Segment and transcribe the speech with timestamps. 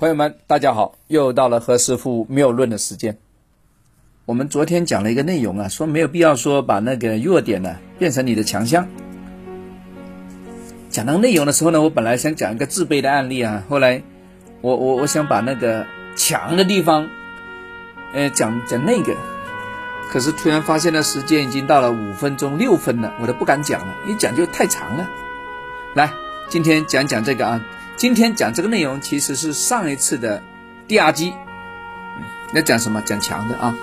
[0.00, 3.18] 朋友们，大家好，又到了何师傅谬论的时间。
[4.26, 8.86] 我们昨天讲了一个内容啊，说没有必要说把那个弱点呢变成你的强项。
[10.88, 14.00] 讲到内容的时候呢，我本来想讲一个自卑的案例啊，后来
[14.60, 15.84] 我我我想把那个
[16.14, 17.08] 强的地方，
[18.12, 19.16] 呃，讲讲那个，
[20.12, 25.10] 可是突然发现呢，时间已经到了五分钟六分了，我都不敢讲了，一讲就太长了。
[25.94, 26.12] 来，
[26.48, 27.60] 今天讲讲这个啊。
[27.98, 30.40] 今天讲这个内容其实是上一次的
[30.86, 31.34] 第二集，
[32.54, 33.02] 要讲什么？
[33.04, 33.76] 讲强的啊。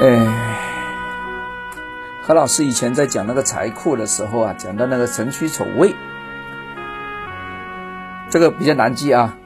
[0.00, 0.26] 哎，
[2.24, 5.94] 何老师以前在讲那个财库的时候啊，讲到那个辰戌丑未，
[8.28, 9.38] 这个比较难记啊。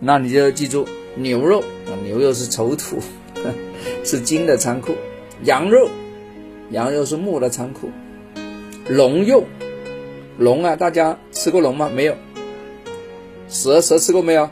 [0.00, 3.00] 那你就记住牛肉啊，牛肉是丑土，
[4.04, 4.94] 是金的仓库；
[5.44, 5.88] 羊肉，
[6.70, 7.90] 羊肉是木的仓库；
[8.88, 9.44] 龙肉。
[10.38, 11.90] 龙啊，大家吃过龙吗？
[11.92, 12.14] 没有。
[13.48, 14.48] 蛇蛇吃过没有？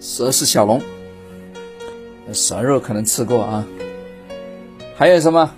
[0.00, 0.80] 蛇是小龙，
[2.32, 3.66] 蛇肉可能吃过啊。
[4.96, 5.52] 还有什么？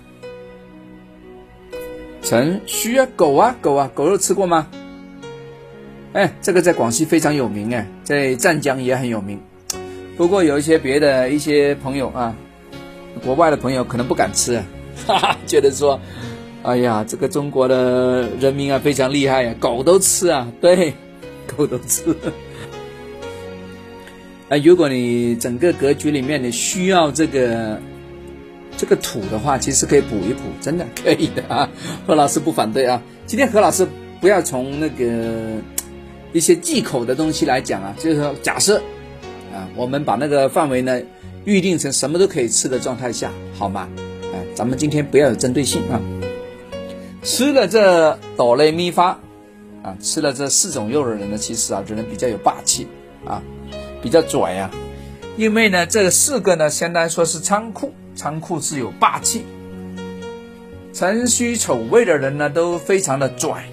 [2.21, 4.67] 辰戌啊，狗啊，狗啊，狗肉吃过吗？
[6.11, 9.39] 哎，这个在广西非常有名哎，在湛江也很有名。
[10.17, 12.35] 不过有一些别的一些朋友啊，
[13.23, 14.61] 国外的朋友可能不敢吃，
[15.07, 15.97] 哈哈，觉得说。
[16.65, 20.95] 哎呀，这个中国的人民啊，非常厉害呀，狗都吃啊，对，
[21.55, 22.01] 狗都吃。
[24.49, 27.79] 哎，如果你整个格局里面你需要这个
[28.75, 31.69] 这个土的话，其实可以补一补，真的可以的啊。
[32.07, 32.99] 何老师不反对啊。
[33.27, 33.87] 今天何老师
[34.19, 35.61] 不要从那个
[36.33, 38.77] 一些忌口的东西来讲啊，就是说假设
[39.53, 40.99] 啊，我们把那个范围呢
[41.43, 43.87] 预定成什么都可以吃的状态下，好吗？
[44.33, 46.01] 哎，咱们今天不要有针对性啊。
[47.25, 49.17] 吃了这哆来咪发
[49.81, 52.87] 啊，吃了这四种肉的人呢，其实啊，这人比较有霸气
[53.25, 53.41] 啊，
[53.99, 54.69] 比较拽呀。
[55.35, 59.43] 因为呢，这四个呢，相当于说是仓库，仓库是有霸气。
[60.93, 63.65] 辰戌丑未的人呢，都非常的拽。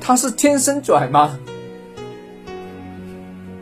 [0.00, 1.38] 他是天生拽吗？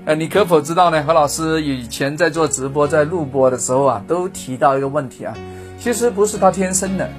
[0.07, 1.05] 呃，你可否知道呢？
[1.05, 5.37] 何老师以前在做直播、在录播的时候啊，都提到一个问题啊，
[5.79, 7.11] 其实不是他天生的。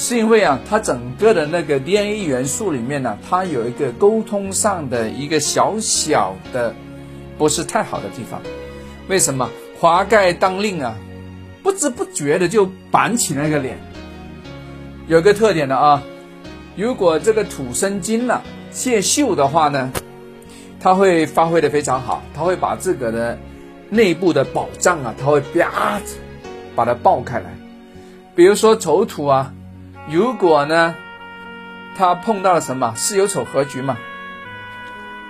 [0.00, 6.72] 是因为啊，它整个的那个 DNA 元素里面呢，它有一个沟通上的一个小小的
[7.36, 8.40] 不是太好的地方。
[9.08, 9.50] 为什么？
[9.80, 10.96] 华盖当令啊，
[11.64, 13.76] 不知不觉的就板起那个脸。
[15.08, 16.00] 有个特点的啊，
[16.76, 19.90] 如果这个土生金了，泄秀的话呢，
[20.78, 23.36] 它会发挥的非常好，它会把这个的
[23.90, 26.00] 内部的宝藏啊，它会啪
[26.76, 27.46] 把它爆开来。
[28.36, 29.52] 比如说丑土啊。
[30.10, 30.94] 如果呢，
[31.96, 33.98] 他碰到了什么巳酉丑合局嘛，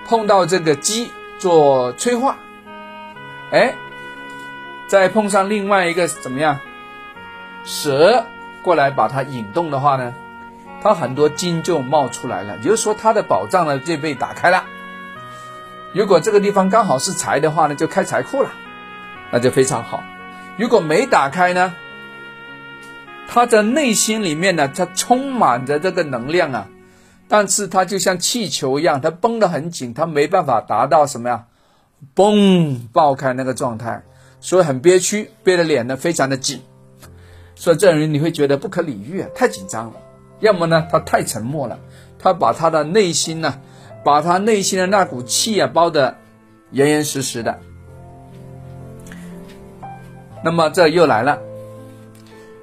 [0.07, 2.37] 碰到这个鸡做催化，
[3.51, 3.75] 哎，
[4.87, 6.59] 再碰上另外一个怎么样，
[7.65, 8.25] 蛇
[8.61, 10.13] 过来把它引动的话呢，
[10.81, 14.63] 它很多金就冒出来了，也就是说它的宝藏呢就被打开了。
[15.91, 18.51] 如果这个地方刚好是财的话呢，就开财库了，
[19.31, 20.03] 那就非常好。
[20.55, 21.73] 如果没打开呢？
[23.31, 26.67] 他的内心里面呢，他充满着这个能量啊，
[27.27, 31.45] 但是他就像气球一样，他绷得很紧，他没办法达到什么呀，
[32.15, 34.01] 嘣爆开那个状态，
[34.41, 36.63] 所以很憋屈，憋的脸呢非常的紧，
[37.53, 39.93] 所以这人你会觉得不可理喻啊，太紧张了。
[40.39, 41.77] 要么呢，他太沉默了，
[42.17, 43.61] 他把他的内心呢，
[44.03, 46.17] 把他内心的那股气啊包得
[46.71, 47.59] 严严实实的。
[50.43, 51.48] 那么这又来了。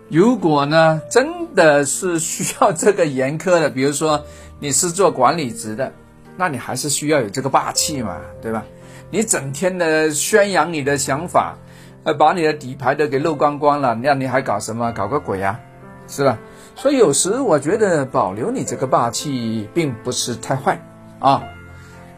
[0.09, 4.25] 如果呢，真的是需要这个严苛的，比如说
[4.61, 5.93] 你是做管理职的，
[6.37, 8.65] 那你还是需要有这个霸气嘛，对吧？
[9.11, 11.57] 你整天的宣扬你的想法，
[12.05, 14.93] 呃，把你的底牌都给漏光光了，那你还搞什么？
[14.93, 15.59] 搞个鬼啊，
[16.07, 16.39] 是吧？
[16.77, 20.81] 所以有时我觉得保留你这个霸气并不是太坏
[21.19, 21.43] 啊。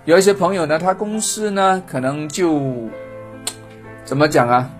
[0.04, 2.90] 有一些朋友呢，他公司呢可能就
[4.04, 4.70] 怎么讲啊，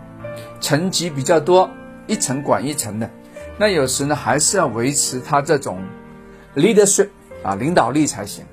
[0.61, 1.71] 层级比较多。
[2.09, 3.09] 一层管一层的，
[3.57, 5.79] 那有时呢还是要维持他这种
[6.57, 7.09] leadership
[7.45, 8.45] 啊领导力才行。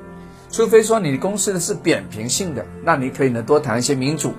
[0.51, 4.33] 除非说你的公司的是扁平性的，那你可以呢多谈一些民主，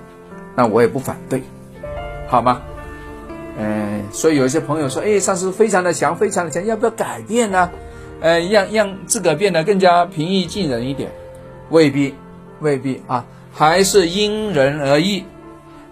[0.55, 1.43] 那我也不反对，
[2.27, 2.61] 好吗？
[3.59, 7.69] 嗯，所以有一些朋友说，哎，上司非常的强，非常的强，要不要改变呢？
[8.21, 11.11] 呃，让让自个变得更加平易近人一点，
[11.69, 12.15] 未必，
[12.61, 15.23] 未必啊，还是因人而异，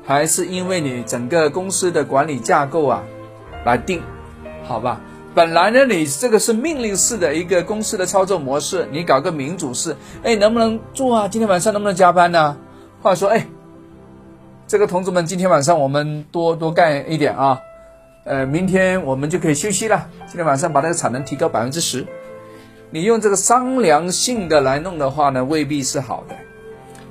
[0.06, 3.04] 还是因为你整个公司的管理架构啊。
[3.66, 4.02] 来定，
[4.64, 5.02] 好吧？
[5.34, 11.28] 本来呢，你这个是命令式的一个公司的操作模式，你搞个民主式，哎，能不能做啊？
[11.28, 12.56] 今天晚上能不能加班呢？
[13.02, 13.46] 或者说，哎，
[14.66, 17.60] 这个同志们，今天晚上我们多多干一点啊，
[18.24, 20.08] 呃，明天我们就可以休息了。
[20.26, 22.08] 今天晚上把那个产能提高百分之十。
[22.92, 26.36] 你用这个商量性的来弄的话呢，未必是好的。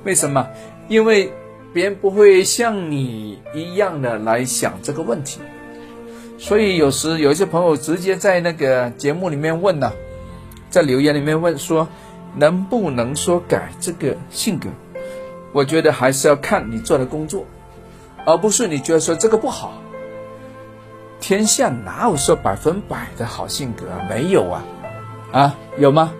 [0.03, 0.47] 为什么？
[0.87, 1.31] 因为
[1.71, 5.39] 别人不会像你一样的来想这个问题。
[6.37, 9.91] 所以有时有一些朋友直接在那个节目里面问呢，
[10.69, 11.87] 在留言里面问说，
[12.35, 14.69] 能不能说改这个性格？
[15.53, 17.45] 我觉得还是要看你做的工作，
[18.25, 19.81] 而不是你觉得说这个不好。
[21.21, 23.85] 天下哪有说百分百的好性格？
[24.09, 24.63] 没有啊，
[25.31, 26.11] 啊有吗？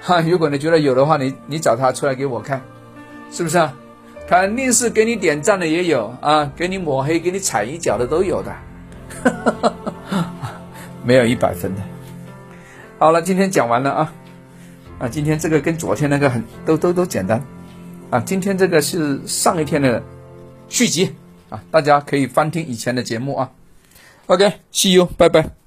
[0.00, 2.62] 哈，如果你觉得有的话，你你找他出来给我看，
[3.32, 3.74] 是不是啊？
[4.28, 8.54] 肯定是给你点赞的也有啊，给你抹黑、给你踩一脚的都有的。
[9.22, 9.74] 哈哈哈
[10.08, 10.52] 哈哈
[11.04, 11.82] 没有一百分的。
[12.98, 14.12] 好了，今天讲完了啊
[14.98, 15.08] 啊！
[15.08, 17.42] 今天这个跟昨天那个很都都都简单
[18.10, 18.20] 啊。
[18.20, 20.02] 今天这个是上一天的
[20.68, 21.14] 续集
[21.48, 23.50] 啊，大家可以翻听以前的节目啊。
[24.26, 25.59] OK，See you，拜拜。